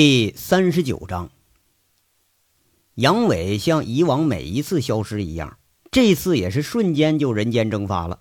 [0.00, 1.28] 第三十九章，
[2.94, 5.58] 杨伟像以往每一次消失一样，
[5.90, 8.20] 这次也是瞬间就人间蒸发了。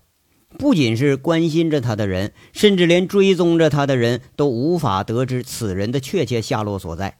[0.57, 7.19] 不仅是关心着他的人，甚至连追踪着他的人都无法得知此人的确切下落所在。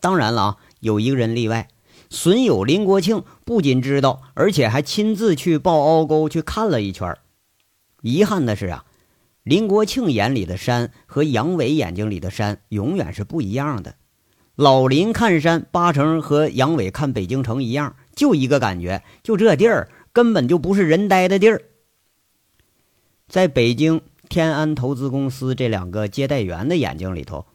[0.00, 1.66] 当然了啊，有一个人例外，
[2.08, 7.18] 损友林国庆不仅知道，而且还亲自去报凹沟去看了一圈。
[8.02, 8.84] 遗憾的是啊。
[9.50, 13.96] 林国庆眼里的山和杨伟眼睛里的山永远是不一样的。
[14.54, 21.62] 老林看山八成和杨伟看北京城一样，就一个感觉，就这地儿根本就不是人待的地儿。
[23.26, 27.46] 在北京天安投资公司这两个接待员的眼睛里头，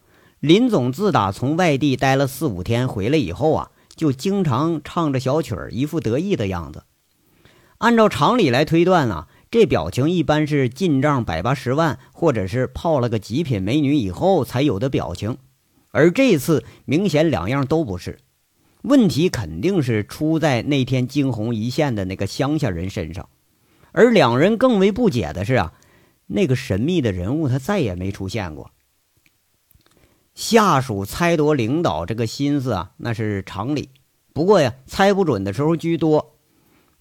[0.41, 6.83] 林总自打从外地待了四五天回来以后啊，就经常唱着小曲儿，一副得意的样子。
[7.77, 9.29] 按照常理来推断啊。
[9.55, 15.37] 这表情一般是进账百八十万，或者是泡了个极品美女以后才有的表情，
[15.91, 18.19] 而这次明显两样都不是。
[18.81, 23.29] 问题肯定是出在那天惊鸿一现的那个乡下人身上，
[23.93, 25.73] 而两人更为不解的是啊，
[26.27, 28.71] 那个神秘的人物他再也没出现过。
[30.33, 33.87] 下属猜夺领导这个心思啊，那是常理，
[34.33, 36.34] 不过呀，猜不准的时候居多。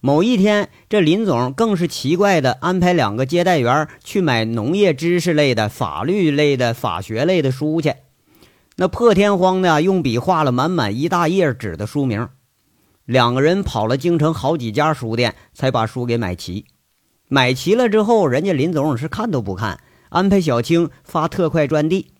[0.05, 7.95] 某一天，这林总更是奇怪的安排两个接待员去买农业知识类的、法律类的、法学类的书去。
[8.75, 12.29] 那破天荒的用笔画了满满一大页纸的书名。
[13.05, 16.65] 两个人跑了京城好几家书店，才把书给买齐。
[17.27, 22.11] 买齐了之后，人家林总是看都不看，安排小青发特快专递。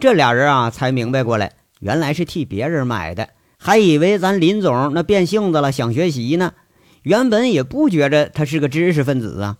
[0.00, 6.54] 这俩人啊，才明白过来，原来是替别人买的，还以为咱林总那变性子了，想学习呢。
[7.02, 9.56] 原本也不觉着他是个知识分子啊。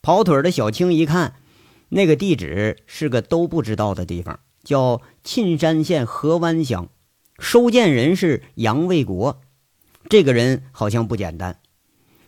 [0.00, 1.34] 跑腿的小青一看，
[1.90, 6.88] 那个地址是个都不知道的地方，叫沁山县河湾乡，
[7.38, 9.40] 收件人是杨卫国。
[10.08, 11.58] 这个人好像不简单。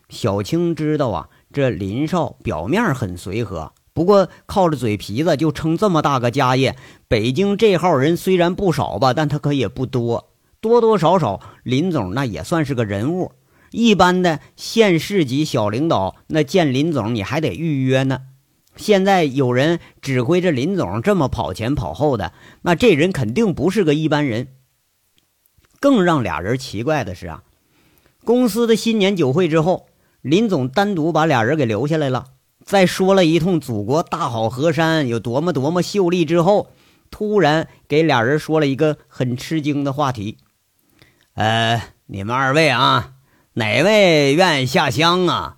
[0.08, 6.76] 小青知道啊，这林少表面很随和，不过靠着嘴皮子就撑这么大个家业。
[7.08, 13.32] 北京这号人虽然不少吧，但他可也不多，多多少少林总那也算是个人物。
[13.74, 18.20] 一般的县市级小领导，那见林总你还得预约呢。
[18.76, 22.32] 现在有人指挥着林总这么跑前跑后的，
[22.62, 24.46] 那这人肯定不是个一般人。
[25.80, 27.42] 更让俩人奇怪的是啊，
[28.24, 29.88] 公司的新年酒会之后，
[30.22, 32.26] 林总单独把俩人给留下来了，
[32.64, 36.70] 在说了一通祖国大好河山有多么多么秀丽之后，
[37.10, 40.38] 突然给俩人说了一个很吃惊的话题
[41.34, 43.10] ：“呃，你们二位啊。”
[43.56, 45.56] 哪位愿意下乡啊？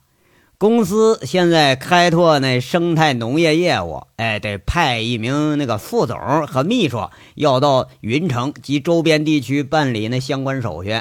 [0.58, 11.00] 公司现在开拓那生态农业业务，哎，得派一名那个副总和秘书要到云城及周边地区办理那相关手续。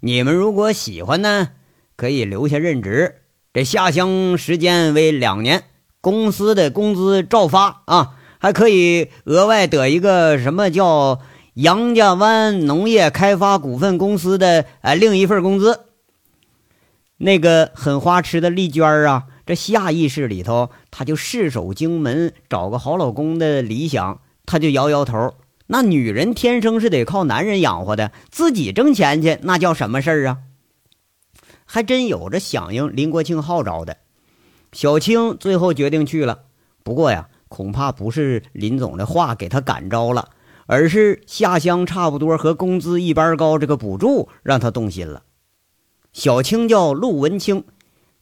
[0.00, 1.50] 你们如果喜欢呢，
[1.96, 3.16] 可以留下任职。
[3.52, 5.64] 这下乡时间为两年，
[6.00, 11.20] 公司的工资照发啊，还可以额外得一个什么叫
[11.52, 15.80] 杨家湾农业开发股份公司的呃另一份工资。
[17.24, 25.34] 那个很花痴的丽娟儿啊，这下意识里头，她就誓守荆门，找个好老公的理想，她就摇摇头。
[25.68, 30.38] 那女人天生是得靠男人养活的，自己挣钱去，那叫什么事儿啊？
[31.64, 33.98] 还真有着响应林国庆号召的。
[34.72, 36.40] 小青最后决定去了，
[36.82, 40.30] 不过呀，恐怕不是林总的话给她感召了，
[40.66, 45.22] 而是下乡差不多和工资一般高这个补助让她动心了。
[46.12, 47.64] 小青叫陆文清，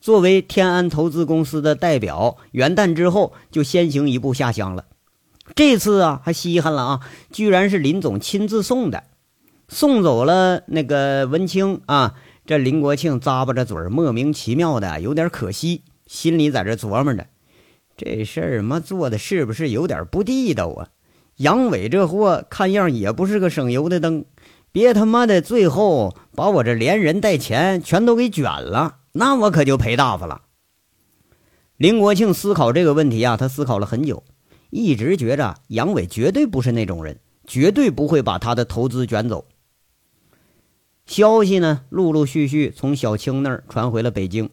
[0.01, 4.85] 作为天安投资公司的代表，元旦之后就先行一步下乡了。
[5.57, 7.01] 这次啊，还稀罕了啊，
[7.33, 9.03] 居然是林总亲自送的，
[9.69, 12.15] 送走了那个文清啊。
[12.47, 17.27] 这林国庆咂巴着嘴，莫名其妙的有点可惜，心里在这琢磨着：
[17.97, 20.89] 这事儿妈做的是不是有点不地道啊？
[21.39, 24.25] 杨伟这货看样也不是个省油的灯。
[24.73, 30.41] 别他妈的最后把我这连人带钱全都给卷了，那我可就赔大发了。
[31.77, 34.25] 林国庆思考这个问题啊，他思考了很久，
[34.71, 39.49] 一直觉着杨伟绝对不是那种人，绝对不会把他的投资卷走。
[41.05, 44.49] 消息呢，陆陆续续从小青那儿传回了北京。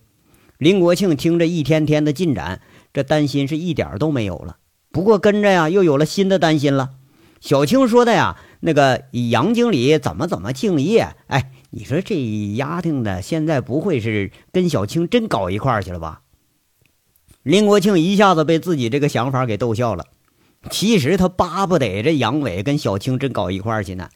[0.58, 2.60] 林国庆听着一天天的进展，
[2.92, 4.58] 这担心是一点都没有了。
[4.92, 6.96] 不过跟着呀，又有了新的担心了。
[7.40, 8.38] 小青说的呀。
[8.60, 11.16] 那个杨经理怎么怎么敬业？
[11.28, 12.16] 哎，你说这
[12.56, 16.22] 丫头的现在不会是跟小青真搞一块去了吧？
[17.44, 20.06] 林国庆一下子被自己这个想法给逗笑了。
[20.70, 24.10] 其实他巴不得这杨伟跟小青真搞一块去呢。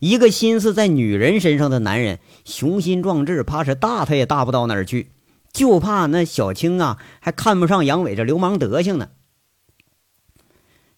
[0.00, 5.12] 一个心思在女人身上的男人，雄心壮志，怕是大他也大不到哪儿去，
[5.52, 9.10] 就怕那小青啊还看不上杨伟这流氓德行呢。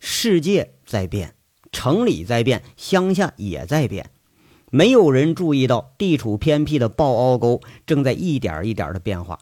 [0.00, 1.34] 世界在变，
[1.70, 4.10] 城里在变，乡下也在变，
[4.76, 9.38] 没有人注意到地处偏僻的抱凹沟正在一点一点的变化，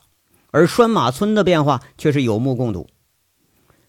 [0.51, 2.87] 而拴马村的变化却是有目共睹。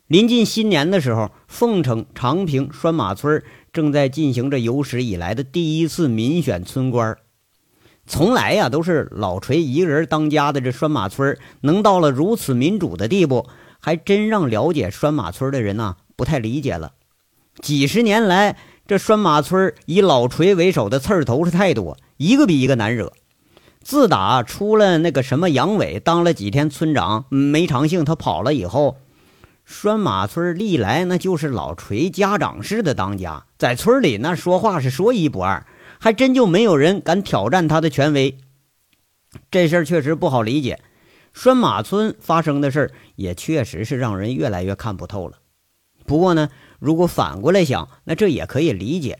[0.08, 7.16] 临近新年的时候，凤城长平拴马村正在进行着有史以来的第一次民选村官。
[8.08, 13.46] 从来呀都是老锤一个人当家的这拴马村，能到了如此民主的地步，
[13.78, 16.94] 还真让了解拴马村的人呐不太理解了。
[17.62, 23.12] 几十年来，这拴马村以老锤为首的刺儿头是太多，一个比一个难惹。
[23.82, 28.98] 自打出了那个什么杨伟当了几天村长，没长性，他跑了以后。
[29.64, 35.66] 拴马村历来那就是老锤家长式的当家，在村里那说话是说一不二，
[35.98, 38.38] 还真就没有人敢挑战他的权威。
[39.50, 40.80] 这事儿确实不好理解，
[41.32, 45.38] 拴马村发生的事儿也确实是让人越来越看不透了。
[46.06, 46.49] 不过呢，
[46.79, 49.19] 如果反过来想，那这也可以理解。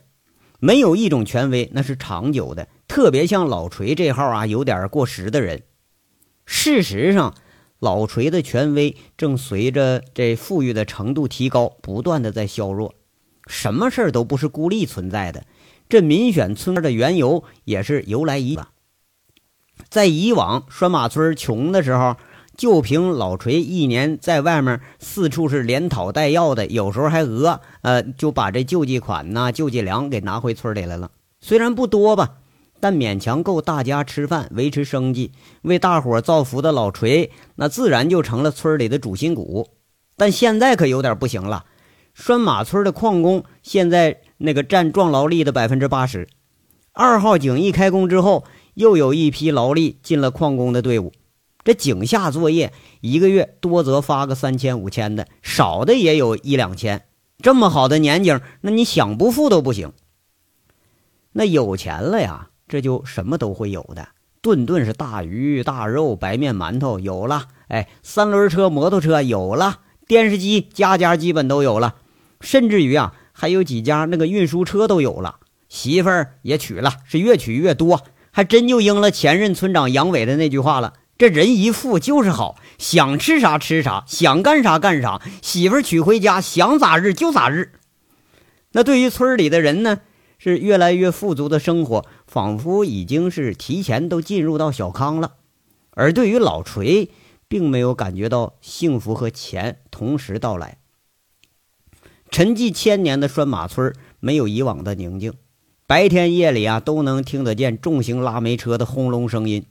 [0.59, 5.62] 没有一种权威那是长久的，特别像老锤这号啊有点过时的人。
[6.47, 7.35] 事实上。
[7.79, 12.94] 老锤的权威正随着这富裕的程度提高，不断的在削弱。
[13.49, 15.44] 什么事儿都不是孤立存在的，
[15.87, 18.69] 这民选村的缘由也是由来已久。
[19.91, 22.17] 在以往拴马村穷的时候，
[22.56, 31.11] 就凭老锤一年在外面四处是连讨带要的，有时候还讹，呃，就把这救济款呐、救济粮给拿回村里来了。
[31.41, 32.38] 虽然不多吧。
[32.79, 35.32] 但勉强够大家吃饭、维持生计、
[35.62, 39.70] 为大伙造福的老锤，那自然就成了村里的主心骨。
[40.14, 41.64] 但现在可有点不行了，
[42.12, 46.29] 拴马村的矿工现在那个占壮劳力的百分之八十。
[46.93, 48.44] 二号井一开工之后，
[48.75, 51.12] 又有一批劳力进了矿工的队伍。
[51.66, 57.06] 这井下作业，一个月多则发个三千五千的，少的也有一两千。
[57.42, 59.92] 这么好的年景，那你想不富都不行。
[61.32, 62.50] 那有钱了呀！
[62.68, 64.10] 这就什么都会有的，
[64.40, 71.96] 顿顿是大鱼大肉、白面馒头有了，哎，三轮车、摩托车有了，电视机家家基本都有了，
[72.40, 87.72] 甚至于啊，还有几家那个运输车都有了，媳妇儿也娶了，是越娶越多，还真就应了前任村长杨伟的那句话了：这人一富就是好，想吃啥吃啥，想干啥干啥，媳妇娶回家想咋日就咋日。
[88.72, 90.00] 那对于村里的人呢？
[90.38, 95.36] 是越来越富足的生活，仿佛已经是提前都进入到小康了。
[95.92, 97.10] 而对于老锤，
[97.48, 100.76] 并没有感觉到幸福和钱同时到来。
[102.30, 105.32] 沉寂千年的拴马村没有以往的宁静，
[105.86, 109.64] 白天夜里啊都能听得见重型拉煤车的轰隆声音。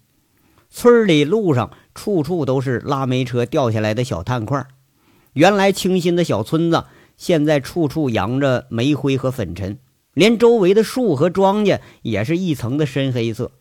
[0.70, 4.66] 村里路上处处都是拉煤车掉下来的小炭块，
[5.34, 6.86] 原来清新的小村子，
[7.16, 9.80] 现在处处扬着煤灰和粉尘。
[10.14, 13.52] 连周围的树和庄稼也是一层的深黑色。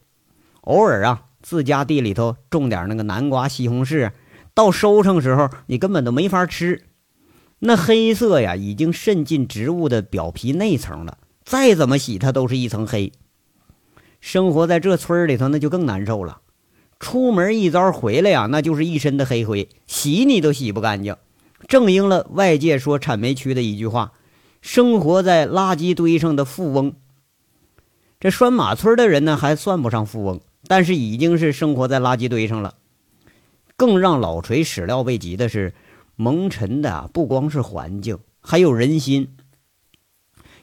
[0.62, 4.12] 偶尔啊，自家地里头种点那个南瓜、西红柿，
[4.54, 6.84] 到收成时候你根本都没法吃。
[7.58, 13.12] 那黑色呀，已经渗进植物的表皮内层了，再怎么洗它都是一层黑。
[14.20, 16.40] 生活在这村里头，那就更难受了。
[17.04, 21.14] 出门一遭回来呀，那就是一身的黑灰，洗你都洗不干净。
[21.68, 24.12] 正应了外界说产煤区的一句话。
[24.62, 26.94] 生活在垃圾堆上的富翁，
[28.18, 32.76] 这拴马村的人呢，还算不上富翁，但是已经是生活在垃圾堆上了。
[33.76, 35.74] 更让老锤始料未及的是，
[36.16, 39.36] 蒙尘的不光是环境，还有人心。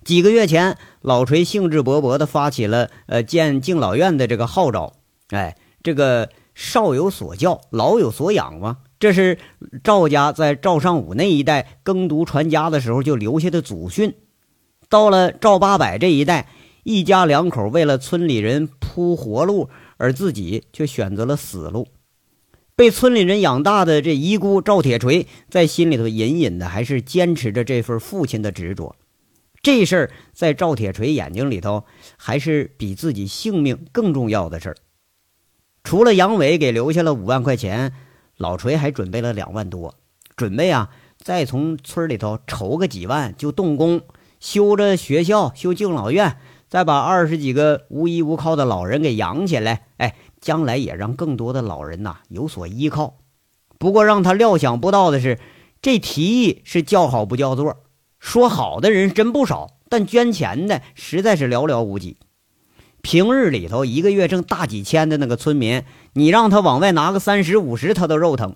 [0.04, 4.94] 几个月前，老锤兴致勃勃地发起了呃建敬老院的这个号召。
[5.30, 8.80] 哎，这个少有所教，老有所养嘛。
[9.00, 9.40] 这是
[9.84, 14.14] 赵家在赵尚武那一代耕读传家的时候就留下的祖训。
[14.90, 16.50] 到了赵八百这一代，
[16.84, 21.88] 一家两口为了村里人铺活路，而自己却选择了死路。
[22.76, 28.96] 被村里人养大的这遗孤赵铁锤，在心里头隐隐的还是坚持着这份父亲的执着。
[29.64, 31.86] 这事儿在赵铁锤眼睛里头，
[32.18, 34.76] 还是比自己性命更重要的事儿。
[35.84, 37.94] 除了杨伟给留下了五万块钱。
[38.38, 39.94] 老锤还准备了两万多，
[40.36, 44.02] 准备啊，再从村里头筹个几万，就动工
[44.40, 49.86] 修着学校、修敬老院，再把二十几个无依无靠的老人给养起来。
[49.98, 53.20] 哎，将来也让更多的老人呐有所依靠。
[53.78, 55.38] 不过让他料想不到的是，
[55.80, 57.78] 这提议是叫好不叫座。
[58.18, 62.18] 说好的人真不少，但捐钱的实在是寥寥无几。
[63.02, 68.56] 平日里头一个月挣大几千的那个村民，你让他往外拿个三十五十，他都肉疼。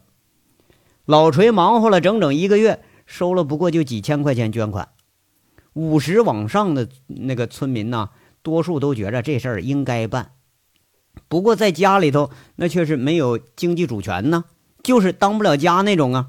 [1.05, 4.89] 老锤忙活了整整一个月，收了不过就几千块钱捐款。
[5.73, 8.09] 五十往上的那个村民呢，
[8.41, 10.31] 多数都觉着这事儿应该办。
[11.27, 14.45] 不过在家里头，那却是没有经济主权呢，
[14.83, 16.27] 就是当不了家那种啊。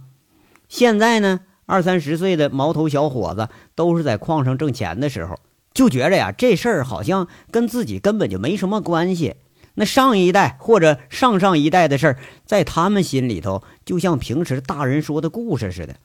[0.68, 5.38] 现在呢，二三十岁的毛头小伙子都是在矿上挣钱的时候。
[5.76, 9.36] 就觉着呀，这事儿好像跟自己根本就没什么关系。
[9.74, 15.96] 那上一代或者上上一代的事儿，在他们心里头，就像平时大人说的故事似的。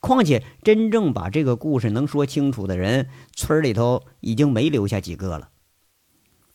[0.00, 5.50] 况且，真正把这个故事能说清楚的人，村里头已经没留下几个了。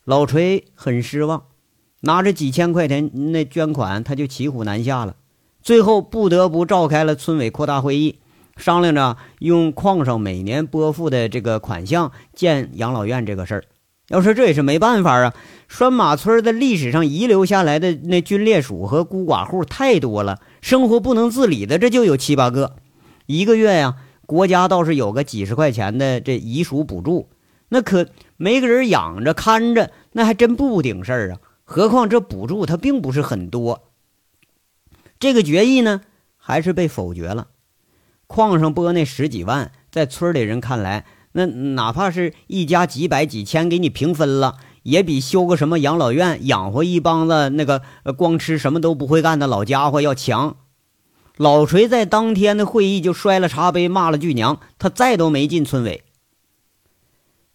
[0.04, 1.44] 老锤很失望，
[2.02, 5.18] 拿着几千块钱那捐款，他就骑虎难下了。
[5.62, 8.20] 最后不得不召开了村委扩大会议。
[8.56, 13.64] 商量着用矿上每年拨付的这个款项建养老院这个事儿，
[14.10, 15.34] 要说这也是没办法啊。
[15.68, 22.76] 拴马村的历史上遗留下来的那军烈属和孤寡户太多了，生活不能自理的这就有七八个。
[23.26, 23.96] 一个月呀，
[24.26, 27.30] 国家倒是有个几十块钱的这遗属补助，
[27.70, 28.08] 那可
[28.38, 31.40] 没个人养着看着，那还真不顶事儿啊。
[31.64, 33.84] 何况这补助它并不是很多。
[35.18, 36.02] 这个决议呢，
[36.38, 37.48] 还是被否决了。
[38.34, 47.84] 矿上拨那十几万，在村里人看来，那哪怕是一家几百几千给你平分了，也比修个什么养老院养活一帮子那个
[48.18, 50.58] 光吃什么都不会干的老家伙要强。
[51.38, 56.04] 老锤在当天的会议就摔了茶杯，骂了句娘，他再都没进村委。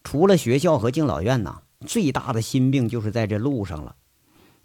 [0.05, 3.97] 除了学校和敬老院呐，最大的心病就是在这路上了。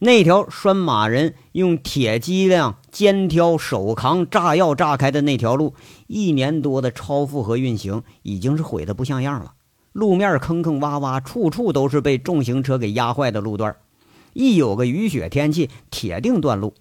[0.03, 5.75] 那条拴马人用铁脊梁肩挑手扛炸药炸开的那条路，
[6.07, 9.53] 一年多的超负荷运行已经是毁得不像样了。
[9.93, 13.77] 路面坑坑洼洼，处处都是被重型车给压坏的路段。
[14.33, 16.73] 一有个雨雪天气，铁定断路。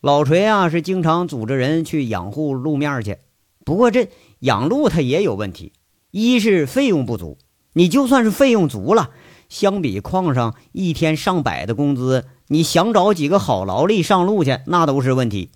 [0.00, 3.18] 老锤啊，是经常组织人去养护路面去。
[3.66, 5.74] 不过这养路它也有问题，
[6.10, 7.36] 一是费用不足，
[7.74, 9.10] 你就算是费用足了。
[9.48, 15.50] 相比矿上一天上百的工资，你想找几个好劳力上路去，那都是问题。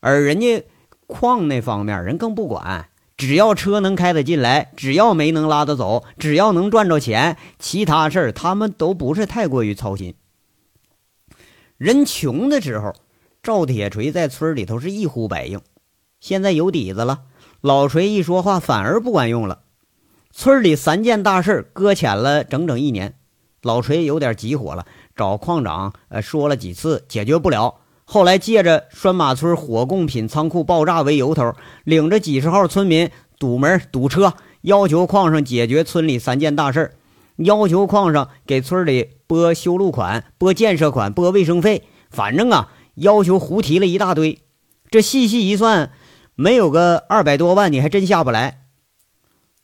[0.00, 0.64] 而人家
[1.06, 10.14] 矿那方面人更不管，只要车能开得进来，只要煤能拉得走，只要能赚着钱，其他事儿他们都不是太过于操心。
[11.76, 12.94] 人穷的时候，
[13.42, 15.60] 赵铁锤在村里头是一呼百应，
[16.20, 17.22] 现在有底子了，
[17.60, 19.63] 老锤一说话反而不管用了。
[20.36, 23.14] 村里三件大事搁浅了整整一年，
[23.62, 27.76] 老锤有点急火了，找矿长呃说了几次，解决不了。
[28.04, 31.52] 后来借着拴马村火供品仓库爆炸为由头，
[31.84, 36.96] 领着几十号村民堵门堵车，要求矿上解决村里三件大事
[37.36, 44.40] 要求矿上给村里拨修路款、拨建设款、拨卫生费，反正啊，要求胡提了一大堆。
[44.90, 45.92] 这细细一算，
[46.34, 48.62] 没有个二百多万，你还真下不来。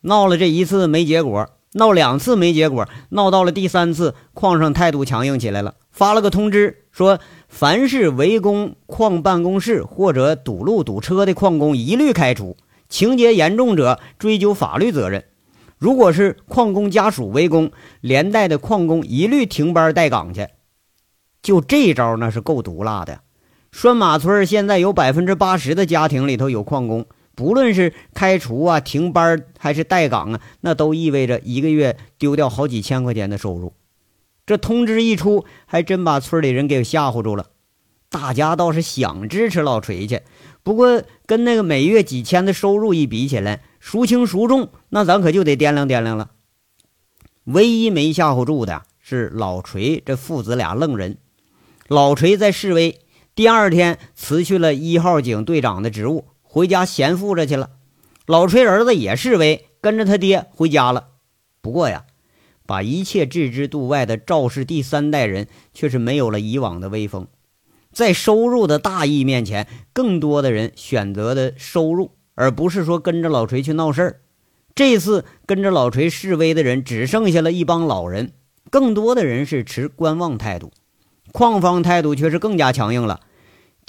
[0.03, 12.57] 闹了这一次没结果，闹两次没结果，闹到了第三次，矿上态度强硬起来了，发了个通知，说凡是围攻矿办公室或者堵路堵车的矿工，一律开除，
[12.89, 15.25] 情节严重者追究法律责任。
[15.79, 20.49] 如果是矿工家属围攻，连带的矿工一律停班待岗去。
[21.43, 23.21] 就这招，那是够毒辣的。
[23.73, 27.07] 拴马村现在有百分之八十的家庭里头有矿工。
[27.41, 33.73] 不论是开除啊、停班还是待岗啊，那都意味着一个月丢掉好几千块钱的收入。
[34.45, 37.47] 这通知一出，还真把村里人给吓唬住了。
[38.11, 40.21] 大家倒是想支持老锤去，
[40.63, 46.33] 不过跟那个每月几千的收入一比起来，孰轻孰重，那咱可就得掂量掂量了。
[47.45, 51.17] 唯一没吓唬住的是老锤这父子俩愣人。
[51.89, 53.01] 老锤在示威，
[53.35, 56.27] 第二天辞去了一号警队长的职务。
[56.53, 57.71] 回家闲富着去了，
[58.27, 61.11] 老锤儿子也示威，跟着他爹回家了。
[61.61, 62.07] 不过呀，
[62.67, 67.29] 把一切置之度外的赵氏第三代人却是没有了以往的威风。
[67.93, 74.21] 在收入的大义面前，更多的人选择的收入，而不是说跟着老锤去闹事儿。
[74.75, 78.33] 这次跟着老锤示威的人只剩下了一帮老人，
[78.71, 80.73] 更多的人是持观望态度。
[81.31, 83.21] 矿方态度却是更加强硬了。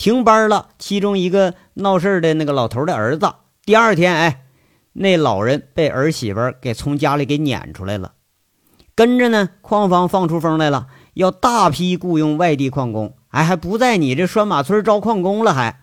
[0.02, 4.46] 停班了，其中一个闹事的那个老头的儿子，第二天，哎，
[4.94, 8.14] 那老人被儿媳妇给从家里给撵出来了。
[8.96, 15.82] 跟着呢，矿方放出风来了，要大批雇佣外地矿工，哎，还不在你这拴马村招矿工了，还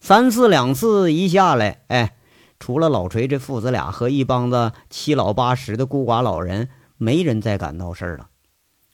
[0.00, 2.16] 三次两次一下来，哎，
[2.60, 8.26] 除了老锤这父子俩和一帮子七老八十的孤寡老人，没人再敢闹事了。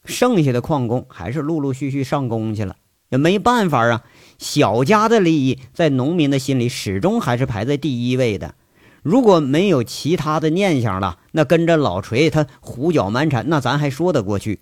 [0.04, 2.76] 剩下的矿工还是陆陆续续上工去了，
[3.10, 4.02] 也没办法啊。
[4.38, 8.54] 小家的利益在农民的心里始终还是排在第一位的。
[9.02, 14.60] 如果没有其他的念想了，那跟着老锤他胡搅蛮缠，那咱还说得过去。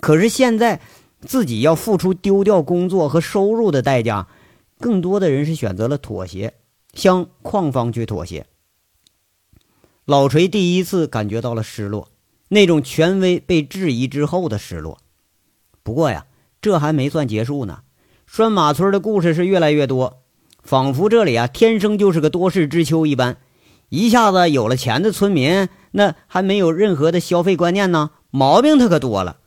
[0.00, 0.80] 可是现在
[1.20, 4.28] 自己要付出丢掉工作和收入的代价，
[4.78, 6.54] 更多的人是选择了妥协，
[6.94, 8.46] 向矿方去妥协。
[10.04, 12.10] 老锤第一次感觉到了失落。
[12.50, 14.98] 那种权威被质疑之后的失落。
[15.82, 16.24] 不过呀，
[16.62, 17.80] 这还没算结束呢。
[18.30, 20.18] 拴马村的故事是越来越多，
[20.62, 23.38] 仿佛这里啊天生就是个多事之秋一般。
[23.88, 29.38] 一下子有了钱的村民，那还没有任何的消费观念呢，毛病他可多了。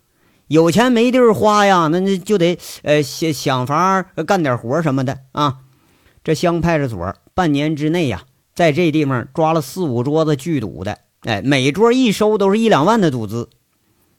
[0.47, 5.59] 有钱没地儿花呀，那那就得呃想想法干点活什么的啊。
[6.23, 8.23] 这乡派出所半年之内呀，
[8.55, 10.97] 在这地方抓了四五桌子聚赌的。
[11.21, 13.47] 哎，每桌一收都是一两万的赌资。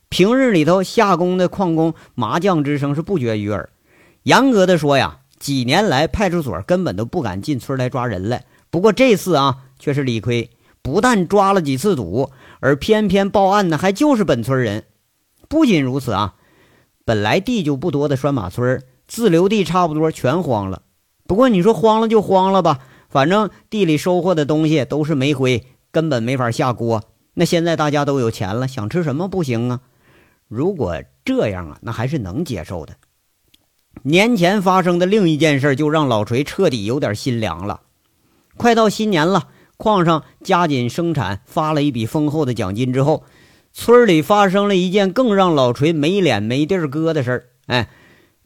[0.09, 3.69] 平日里头下工的矿工麻将之声是不绝于耳。
[4.24, 8.44] 严格的说呀，几年来派出所根本都不敢进村来抓人来。
[8.70, 10.50] 不过这次啊，却是理亏，
[10.80, 14.84] 不但抓了几次赌，而偏偏报案的还就是本村人。
[15.48, 16.34] 不仅如此啊，
[17.04, 20.82] 本来地就不多的拴马村自留地差不多全荒了。
[21.26, 25.66] 不过你说荒了就荒了吧，反正地里收获的东西都是煤灰。
[25.90, 27.02] 根本没法下锅。
[27.34, 29.80] 那现在大家都有钱了，想吃什么不行啊？
[30.48, 32.94] 如果这样啊，那还是能接受的。
[34.04, 37.82] 年前发生的另一件事，就让老锤彻底有点心凉了。
[38.56, 43.23] 快到新年了，矿上加紧生产，发了一笔丰厚的奖金之后，
[43.73, 47.44] 村里发生了一件更让老锤没脸没地儿搁的事儿。
[47.66, 47.88] 哎，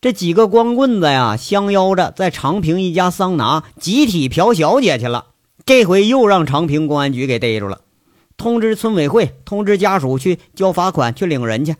[0.00, 5.28] 这几个光棍子呀，相邀着在长平一家桑拿集体嫖小姐去了。
[5.64, 7.80] 这回又让长平公安局给逮住了，
[8.36, 11.74] 通知村委会，通知家属去交罚款，去领人去。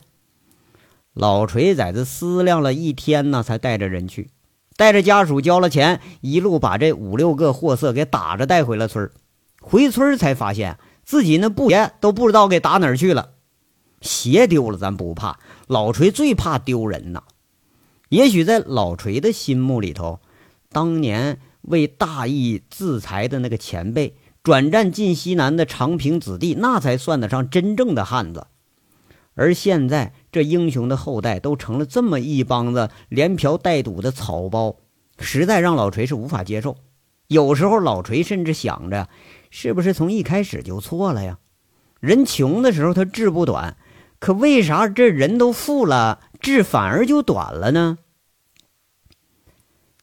[1.16, 4.29] 老锤在这思量了一天呢，才带着人去，
[4.76, 9.11] 带着家属交了钱，一路把这五六个货色给打着带回了村
[9.62, 13.31] 回村才发现自己那布鞋都不知道给打哪儿去了。
[14.02, 17.22] 鞋丢了咱不怕，老锤最怕丢人呐。
[18.11, 20.20] 也许在老锤的心目里头，
[20.70, 21.38] 当年。
[21.66, 28.46] 为大义自裁的那个前辈，转战晋西南的长平子弟，那才算得上真正的汉子。
[29.35, 34.77] 而现在，这英雄的后代都成了这么一帮子连嫖带赌的草包，
[35.18, 36.77] 实在让老锤是无法接受。
[37.27, 39.09] 有时候，老锤甚至想着，
[39.49, 41.38] 是不是从一开始就错了呀？
[42.01, 43.79] 人穷的时候他志不短，
[44.18, 47.96] 可为啥这人都富了，志反而就短了呢？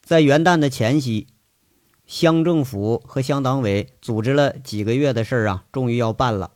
[0.02, 1.28] 在元旦的前夕。
[2.08, 6.53] 乡政府和乡党委组织了几个月的事儿啊，终于要办了。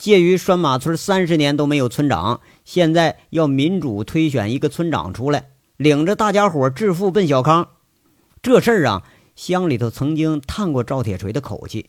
[0.00, 7.68] 介于拴马村三十年都没有村长，现在要民主推选一个村长出来，领着大家伙致富奔小康。
[8.40, 9.02] 这事儿啊，
[9.36, 11.88] 乡里头曾经探过赵铁锤的口气，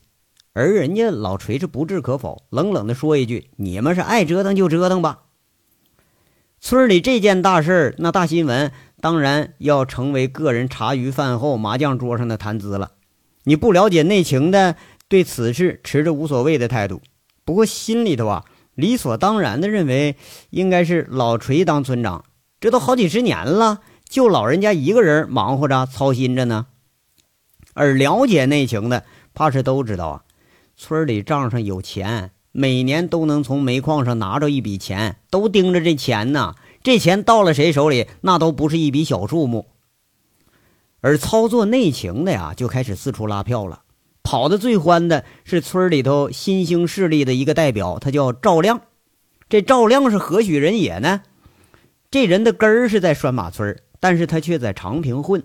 [0.52, 5.22] 而人家老锤是不置可否，冷冷的说一句：“你们是爱折腾就折腾吧。”
[6.60, 12.92] 村里这件大事儿，那大新闻当然要成为个人茶余饭后麻将桌上的谈资了。
[13.46, 14.76] 你不了解内情的，
[15.08, 17.02] 对此事持着无所谓的态度。
[17.44, 20.16] 不过心里头啊，理所当然的认为
[20.50, 22.26] 应该是老锤当村长。
[22.60, 26.68] 这都好几十年了，就老人家一个人忙活着、操心着呢。
[27.74, 30.24] 而了解内情的，怕是都知道啊，
[30.76, 36.56] 村里账上有钱，每年都能从煤矿上拿着一笔钱，都盯着这钱呢。
[36.84, 39.68] 这钱到了谁手里，那都不是一笔小数目。
[41.00, 43.82] 而操作内情的呀，就开始四处拉票了。
[44.24, 48.82] 跑得最欢的是村里头新兴势力的一个代表，他叫赵亮。
[49.50, 51.24] 这赵亮是何许人也呢？
[52.10, 55.44] 这人的根儿是在拴马村，但是他却在长平混。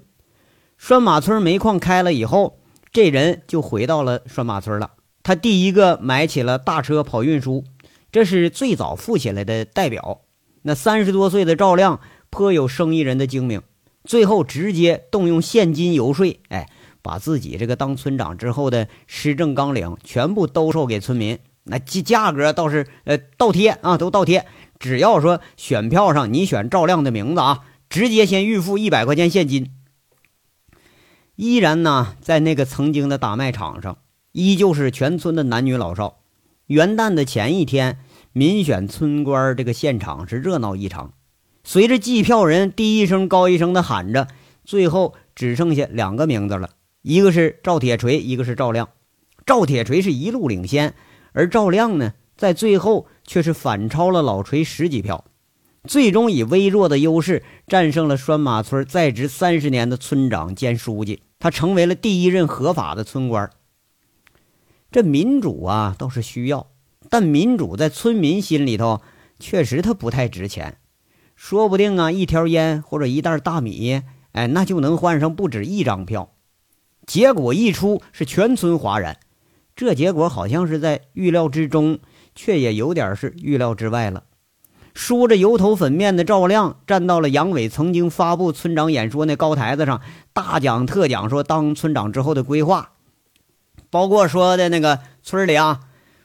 [0.77, 2.59] 拴马村煤矿开了以后，
[2.93, 4.93] 这人就回到了拴马村了。
[5.23, 7.65] 他第一个买起了大车跑运输，
[8.13, 10.23] 这是最早富起来的代表。
[10.63, 13.63] 那三十多岁的赵亮颇有生意人的精明。
[14.05, 16.69] 最后直接动用现金游说，哎，
[17.07, 24.45] 把自己这个当村长之后的施政纲领全部兜售给村民，那价价格倒是呃倒贴啊，都倒贴。
[24.81, 29.71] 只要说选票上你选赵亮的名字啊，直接先预付一百块钱现金。
[31.37, 33.99] 依然呢，在那个曾经的大卖场上，
[34.33, 36.19] 依旧是全村的男女老少。
[36.67, 38.01] 元旦的前一天，
[38.33, 41.13] 民选村官这个现场是热闹异常。
[41.63, 44.29] 随着计票人低一声高一声的喊着，
[44.65, 46.71] 最后只剩下两个名字了，
[47.09, 48.89] 一个是赵铁锤，一个是赵亮。
[49.47, 50.93] 赵铁锤是一路领先，
[51.31, 55.25] 而赵亮呢，在最后却是反超了老锤十几票，
[55.85, 63.49] 最终以微弱的优势战胜了拴马村在职三十年的村长兼书记，他成为了第一任合法的村官。
[64.91, 66.73] 这民主啊，倒是需要，
[67.09, 69.01] 但民主在村民心里头
[69.39, 70.79] 确实它不太值钱，
[71.37, 76.33] 说不定啊，一条烟或者一袋大米，哎，那就能换上不止一张票。
[77.07, 79.17] 结果一出，是全村哗然。
[79.77, 81.99] 这结果好像是在预料之中，
[82.35, 84.25] 却也有点是预料之外了。
[84.95, 90.01] 梳着油头粉面的赵亮站到了杨伟曾经发布村长演说那高台子上，
[90.33, 92.93] 大讲特讲说当村长之后的规划。
[93.91, 95.81] 包括说的那个村里啊，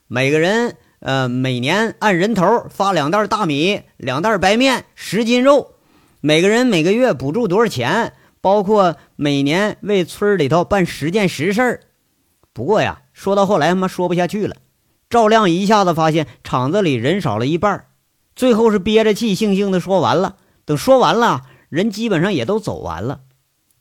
[0.08, 5.76] 每个人呃每年按人头发两袋大米、两袋白面、十斤肉，
[6.22, 8.14] 每个人每个月补助多少钱？
[8.42, 11.80] 包括每年为村里头办十件实事儿。
[12.52, 14.58] 不过呀，说到后来他妈说不下去了，
[15.10, 17.86] 赵亮一下子发现厂子里人少了一半，
[18.36, 20.36] 最后是憋着气悻悻的说完了。
[20.66, 23.22] 等说完了，人基本上也都走完了，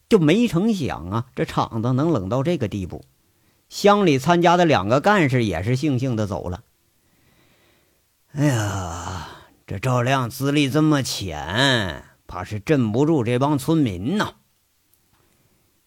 [0.09, 3.03] 就没成想啊，这厂子能冷到这个地步。
[3.68, 6.62] 乡里参加的两个干事也是悻悻的走了。
[8.33, 9.29] 哎呀，
[9.66, 14.35] 这赵亮资历这么浅，怕是镇不住这帮村民呐。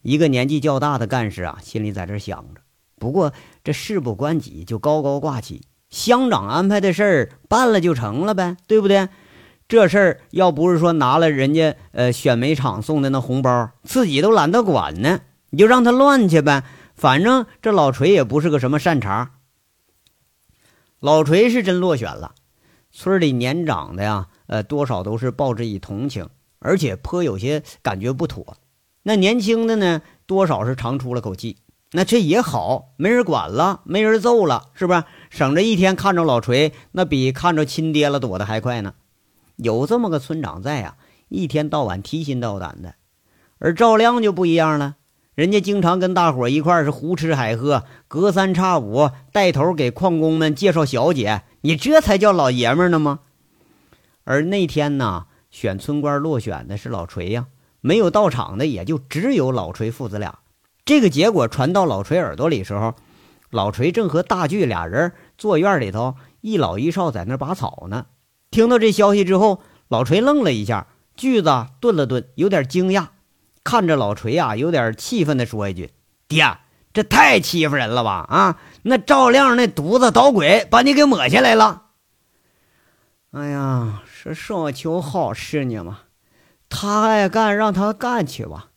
[0.04, 2.60] 一个年纪较大的干事啊，心里在这想着。
[3.00, 3.32] 不过
[3.64, 5.62] 这事不关己，就高高挂起。
[5.88, 9.08] 乡长安排的事儿办了就成了呗，对不对？
[9.66, 16.64] 这事儿要不是说拿了人家呃选煤厂送的那红包，自己都懒得管呢，你就让他乱去呗。
[16.94, 19.30] 反正这老锤也不是个什么善茬，
[21.00, 22.34] 老锤是真落选了。
[22.92, 28.58] 村里年长的呀，呃，多少都是报之以同情，而且颇有些感觉不妥。
[29.04, 31.56] 那年轻的呢，多少是长出了口气。
[31.92, 35.04] 那这也好，没人管了，没人揍了，是不是？
[35.30, 38.94] 省着一天看着老锤，那比看着亲爹了躲得还快呢。
[39.56, 40.96] 有这么个村长在呀，
[41.28, 42.96] 一天到晚提心吊胆的。
[43.58, 44.96] 而赵亮就不一样了。
[45.36, 53.20] 人家经常跟大伙一块是胡吃海喝，隔三差五带头给矿工们介绍小姐，你这才叫老爷们呢吗？
[54.24, 57.46] 而那天呢，选村官落选的是老锤呀，
[57.86, 60.38] 没有到场的也就只有老锤父子俩。
[60.86, 62.94] 这个结果传到老锤耳朵里时候，
[63.50, 68.06] 老锤正和大锯俩人坐院里头一老一少在那拔草呢。
[68.50, 73.08] 听到这消息之后，老锤愣了一下，锯子顿了顿，有点惊讶。
[73.62, 75.90] 看着老锤啊，有点气愤的说一句
[76.26, 76.56] ：“爹，
[76.94, 78.26] 这太欺负人了吧？
[78.30, 81.82] 啊，那赵亮那犊子捣鬼，把你给抹下来了。
[83.32, 86.00] 哎呀，是说求好事呢嘛，
[86.76, 88.70] 他爱干让他干去吧。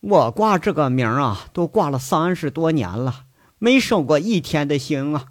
[0.00, 3.26] 我挂这个名啊，都挂了三十多年了，
[3.58, 5.26] 没生过一天的心啊。”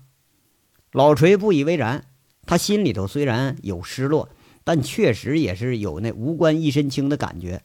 [0.94, 2.06] 老锤不以为然，
[2.46, 4.30] 他心里头虽然有失落，
[4.64, 7.64] 但确实也是有那无官一身轻的感觉。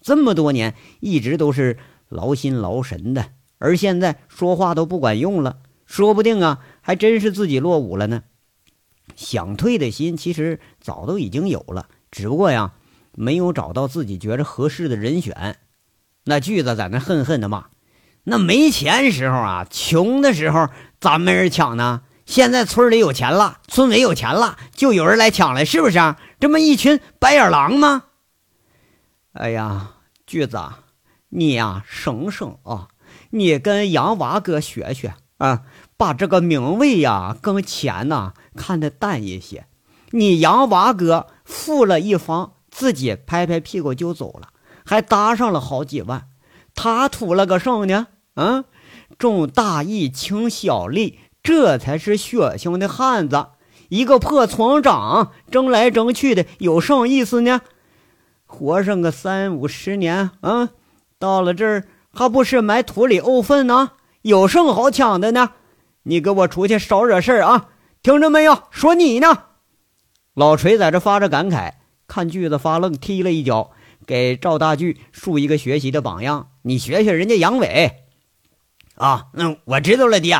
[0.00, 1.76] 这么多年一直都是
[2.08, 8.22] 劳心劳神的，而现在说话都不管用了，说不定啊，还真是自己落伍了呢。
[9.16, 12.72] 想退的心其实早都已经有了，只不过呀，
[13.20, 15.58] 没有找到自己觉着合适的人选。
[16.24, 17.66] 那句子在那恨恨的骂
[18.24, 22.00] ：“那没钱时候啊，穷的时候咋没人抢呢？
[22.24, 25.98] 现在村里有钱了，村委有钱了，就有人来抢了，是不是？
[25.98, 26.18] 啊？
[26.38, 28.04] 这么一群白眼狼吗？”
[29.32, 30.58] 哎呀，句子，
[31.28, 32.88] 你呀，省省啊！
[33.30, 35.62] 你跟杨娃哥学学啊，
[35.98, 39.66] 把这个名位呀，跟钱呐看得淡一些。
[40.12, 44.48] 你杨娃哥富了一方，自己拍拍屁股就走了，
[44.84, 46.28] 还搭上了好几万。
[46.74, 48.06] 他图了个什呢？
[48.34, 48.64] 嗯，
[49.18, 53.48] 重大义轻小利，这才是血性的汉子。
[53.88, 57.60] 一个破村长，争来争去的，有什么意思呢？
[58.46, 60.70] 活上个三五十年，啊，
[61.18, 63.92] 到了这儿还不是埋土里沤粪呢？
[64.22, 65.50] 有什么好抢的呢？
[66.04, 67.68] 你给我出去少惹事儿啊！
[68.02, 68.62] 听着没有？
[68.70, 69.44] 说你呢！
[70.34, 71.72] 老锤在这发着感慨，
[72.10, 73.70] 看锯子发愣，踢了一脚，
[74.04, 76.48] 给赵大锯树一个学习的榜样。
[76.62, 78.02] 你学学人家杨伟
[78.96, 79.28] 啊！
[79.34, 80.36] 那我知道了，爹。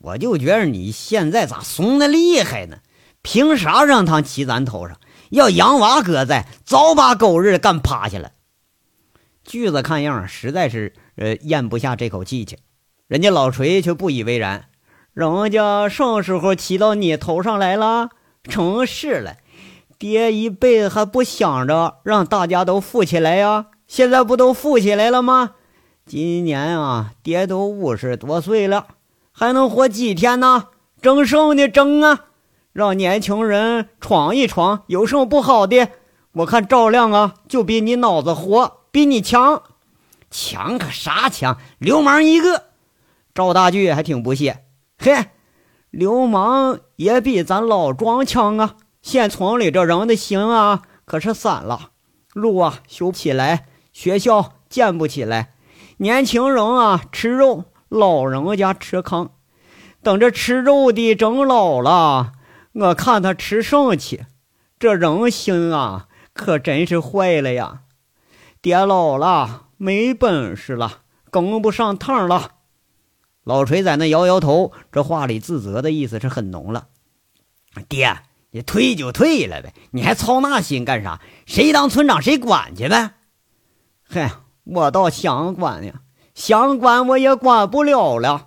[0.00, 2.78] 我就觉着你现在咋怂的厉害呢？
[3.22, 4.98] 凭啥让他骑咱头上？
[5.30, 8.32] 要杨娃哥在，早把狗日干趴下了。
[9.44, 12.58] 锯子看样实在是呃咽不下这口气去，
[13.06, 14.68] 人家老锤却不以为然。
[15.14, 18.10] 人家什么时候骑到你头上来了？
[18.42, 19.36] 真是了，
[19.98, 23.66] 爹一辈子还不想着让大家都富起来呀？
[23.86, 25.52] 现在不都富起来了吗？
[26.04, 28.86] 今年啊，爹都五十多岁了，
[29.32, 30.68] 还能活几天呢？
[31.00, 32.26] 争胜呢争啊！
[32.72, 35.88] 让年轻人闯一闯，有什么不好的？
[36.32, 39.62] 我看赵亮啊，就比你脑子活，比你强。
[40.30, 41.56] 强个啥强？
[41.78, 42.64] 流氓一个！
[43.32, 44.64] 赵大巨还挺不屑，
[44.98, 45.26] 嘿，
[45.90, 48.76] 流氓也比咱老庄强啊！
[49.06, 51.92] 县城里这人的心啊，可是散了，
[52.34, 55.54] 路啊修不起来，学校建不起来，
[55.98, 59.30] 年轻人啊吃肉，老人家吃糠。
[60.02, 62.32] 等着吃肉的整老了，
[62.72, 64.26] 我看他吃剩去，
[64.76, 67.82] 这人心啊，可真是坏了呀！
[68.60, 72.54] 爹老了，没本事了，跟不上趟了。
[73.44, 76.88] 老锤在那摇摇头，这话里自责的意思是很浓了。
[77.88, 78.16] 爹，
[78.56, 81.20] 你退就退了呗，你还操那心干啥？
[81.44, 83.10] 谁当村长谁管去呗。
[84.02, 84.32] 嗨，
[84.64, 86.00] 我倒想管呀，
[86.34, 88.46] 想管我也管不了了。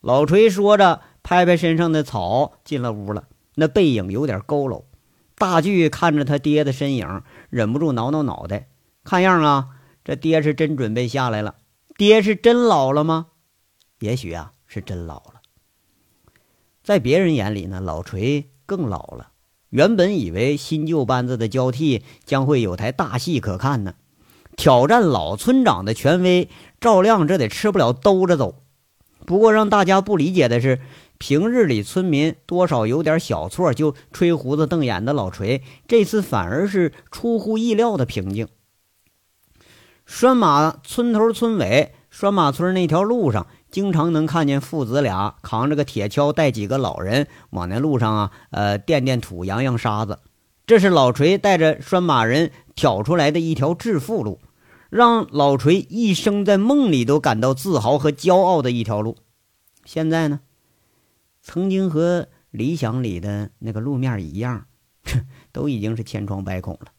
[0.00, 3.28] 老锤说着，拍拍身上的草，进了屋了。
[3.56, 4.84] 那背影有点佝偻。
[5.34, 8.68] 大巨看着他爹的身影，忍不住挠挠脑袋。
[9.04, 9.68] 看样啊，
[10.02, 11.56] 这爹是真准备下来了。
[11.98, 13.26] 爹是真老了吗？
[13.98, 15.42] 也许啊，是真老了。
[16.82, 19.30] 在别人眼里呢，老锤更老了。
[19.70, 23.94] 原本以为新旧班子的交替将会有台大戏可看呢，
[24.56, 26.48] 挑战老村长的权威，
[26.80, 28.62] 赵亮这得吃不了兜着走。
[29.26, 30.80] 不过让大家不理解的是，
[31.18, 38.46] 平日里村民多少有点小错就吹胡子瞪眼的老锤，这次反而是出乎意料的平静。
[40.06, 50.20] 拴马村头村尾，拴马村那条路上，经常能看见父子俩扛着个铁锹，带几个老人往那路上啊，呃，垫垫土，扬扬沙子。
[50.64, 54.38] 这是老锤带着拴马人挑出来的一条致富路。
[54.90, 59.16] 让老锤一生在梦里都感到自豪和骄傲的一条路，
[59.84, 60.38] 现在呢，
[61.42, 64.66] 曾经和理想里的那个路面一样，
[65.50, 66.92] 都已经是千疮百孔了。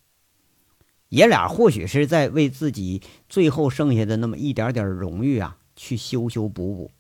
[1.15, 6.91] 爷俩或许是在为自己最后剩下的那么一点点荣誉啊，去修修补补。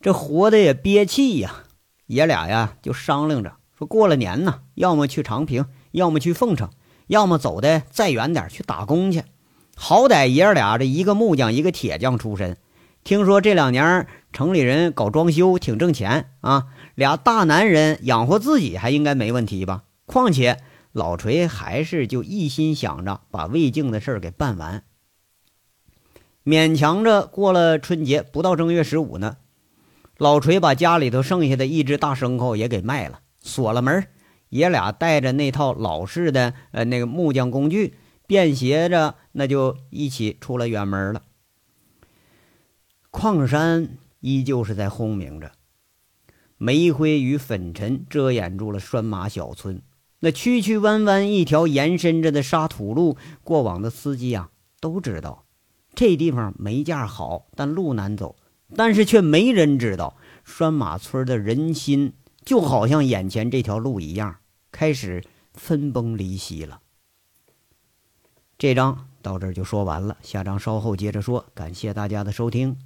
[0.00, 1.64] 这活的也憋气呀，
[2.06, 6.70] 爷俩呀就商量着说，过了年呢，要么去长平，要么去凤城。
[7.08, 9.24] 要么走的再远点去打工去，
[9.74, 12.58] 好歹爷俩这一个木匠一个铁匠出身，
[13.02, 19.84] 听说这两年城里人搞装修挺挣钱啊，俩大男人养活自己还应该没问题吧？
[20.04, 20.60] 况且
[20.92, 24.84] 老锤还是就一心想着把魏静的事儿给办完，
[26.44, 29.36] 勉强着过了春节，不到正月十五呢，
[30.16, 34.08] 老锤把家里头剩下的一只大牲口也给卖了，锁了门。
[34.48, 41.22] 爷俩带着那套老式的呃那个木匠工具，便携着，那就一起出了远门了。
[43.10, 45.52] 矿山依旧是在轰鸣着，
[46.56, 49.82] 煤灰与粉尘遮掩住了拴马小村。
[50.20, 54.50] 那曲曲弯弯一条延伸着的沙土路，过往的司机啊
[54.80, 55.44] 都知道，
[55.94, 58.36] 这地方煤价好，但路难走。
[58.76, 62.12] 但是却没人知道，拴马村的人心。
[62.44, 64.36] 就好像眼前这条路一样，
[64.72, 66.80] 开始分崩离析了。
[68.56, 71.44] 这章到这儿就说完了，下章稍后接着说。
[71.54, 72.76] 感谢大家的收听。